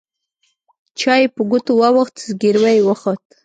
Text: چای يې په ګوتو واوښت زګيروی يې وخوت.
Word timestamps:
چای 0.99 1.21
يې 1.23 1.31
په 1.35 1.41
ګوتو 1.49 1.71
واوښت 1.79 2.15
زګيروی 2.27 2.73
يې 2.77 2.83
وخوت. 2.87 3.23